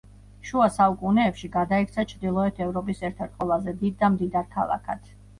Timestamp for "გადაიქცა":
1.55-2.05